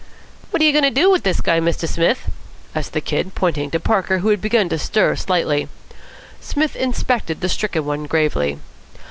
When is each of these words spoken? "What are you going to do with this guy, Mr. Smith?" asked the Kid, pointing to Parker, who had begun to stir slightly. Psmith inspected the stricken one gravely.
"What 0.49 0.63
are 0.63 0.65
you 0.65 0.71
going 0.71 0.83
to 0.83 0.89
do 0.89 1.11
with 1.11 1.21
this 1.21 1.41
guy, 1.41 1.59
Mr. 1.59 1.87
Smith?" 1.87 2.23
asked 2.73 2.93
the 2.93 3.01
Kid, 3.01 3.35
pointing 3.35 3.69
to 3.69 3.79
Parker, 3.79 4.17
who 4.17 4.29
had 4.29 4.41
begun 4.41 4.67
to 4.69 4.79
stir 4.79 5.15
slightly. 5.15 5.67
Psmith 6.39 6.75
inspected 6.75 7.41
the 7.41 7.47
stricken 7.49 7.85
one 7.85 8.05
gravely. 8.07 8.57